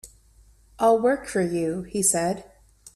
"I'll 0.79 0.99
work 0.99 1.27
for 1.27 1.41
you," 1.43 1.83
he 1.83 2.01
said. 2.01 2.43